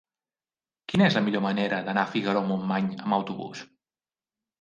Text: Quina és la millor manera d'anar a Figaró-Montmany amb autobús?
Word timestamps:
Quina 0.93 1.03
és 1.09 1.17
la 1.17 1.21
millor 1.25 1.43
manera 1.45 1.81
d'anar 1.89 2.05
a 2.09 2.11
Figaró-Montmany 2.13 2.87
amb 3.05 3.17
autobús? 3.19 3.63